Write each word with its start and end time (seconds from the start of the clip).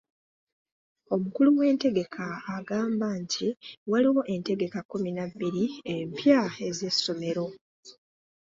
Omukulu 1.13 1.49
w'entegeka 1.59 2.25
agamba 2.55 3.07
nti 3.21 3.47
waliwo 3.91 4.21
entegeka 4.33 4.79
kkumi 4.83 5.11
na 5.17 5.25
bbiri 5.31 5.63
empya 5.95 6.41
ez'essomero. 6.67 7.45